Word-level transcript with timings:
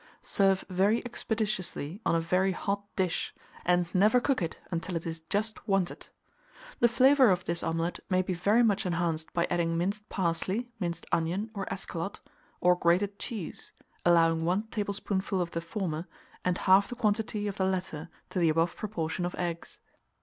Serve 0.23 0.65
very 0.67 1.05
expeditiously 1.05 2.01
on 2.07 2.15
a 2.15 2.19
very 2.19 2.53
hot 2.53 2.83
dish, 2.95 3.35
and 3.63 3.93
never 3.93 4.19
cook 4.19 4.41
it 4.41 4.57
until 4.71 4.95
it 4.95 5.05
is 5.05 5.19
just 5.29 5.67
wanted. 5.67 6.07
The 6.79 6.87
flavour 6.87 7.29
of 7.29 7.45
this 7.45 7.61
omelet 7.61 7.99
may 8.09 8.23
be 8.23 8.33
very 8.33 8.63
much 8.63 8.83
enhanced 8.87 9.31
by 9.31 9.45
adding 9.51 9.77
minced 9.77 10.09
parsley, 10.09 10.71
minced 10.79 11.05
onion 11.11 11.51
or 11.53 11.67
eschalot, 11.71 12.19
or 12.61 12.75
grated 12.75 13.19
cheese, 13.19 13.73
allowing 14.03 14.43
1 14.43 14.69
tablespoonful 14.69 15.39
of 15.39 15.51
the 15.51 15.61
former, 15.61 16.07
and 16.43 16.57
half 16.57 16.87
the 16.87 16.95
quantity 16.95 17.47
of 17.47 17.57
the 17.57 17.65
latter, 17.65 18.09
to 18.31 18.39
the 18.39 18.49
above 18.49 18.75
proportion 18.75 19.23
of 19.23 19.35
eggs. 19.35 19.81